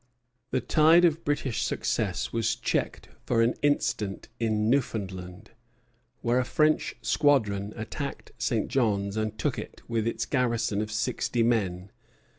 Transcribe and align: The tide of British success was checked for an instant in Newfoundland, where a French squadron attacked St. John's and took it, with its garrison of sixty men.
The 0.49 0.61
tide 0.61 1.05
of 1.05 1.23
British 1.23 1.61
success 1.61 2.33
was 2.33 2.55
checked 2.55 3.09
for 3.27 3.43
an 3.43 3.53
instant 3.61 4.29
in 4.39 4.67
Newfoundland, 4.67 5.51
where 6.23 6.39
a 6.39 6.43
French 6.43 6.95
squadron 7.03 7.71
attacked 7.75 8.31
St. 8.39 8.67
John's 8.67 9.15
and 9.15 9.37
took 9.37 9.59
it, 9.59 9.83
with 9.87 10.07
its 10.07 10.25
garrison 10.25 10.81
of 10.81 10.91
sixty 10.91 11.43
men. 11.43 11.91